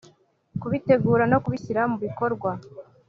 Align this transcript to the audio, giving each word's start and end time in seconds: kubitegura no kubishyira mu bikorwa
kubitegura 0.61 1.23
no 1.31 1.37
kubishyira 1.43 1.81
mu 1.91 1.97
bikorwa 2.05 2.51